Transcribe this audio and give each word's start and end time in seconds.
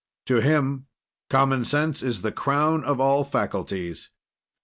To 0.25 0.37
him 0.37 0.87
common 1.29 1.63
sense 1.63 2.01
is 2.01 2.23
the 2.23 2.31
crown 2.31 2.83
of 2.83 2.99
all 2.99 3.23
faculties. 3.23 4.09